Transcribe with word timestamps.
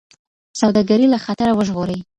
سوداګري 0.59 1.05
له 1.13 1.17
خطره 1.25 1.51
وژغوري. 1.55 1.99